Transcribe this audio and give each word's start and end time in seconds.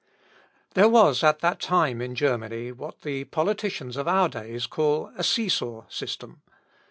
There 0.73 0.89
was, 0.89 1.23
at 1.23 1.41
that 1.41 1.59
time, 1.59 2.01
in 2.01 2.15
Germany, 2.15 2.71
what 2.71 3.01
the 3.01 3.25
politicians 3.25 3.97
of 3.97 4.07
our 4.07 4.29
days 4.29 4.65
call 4.65 5.11
a 5.15 5.23
"see 5.23 5.47
saw 5.47 5.83
system." 5.89 6.41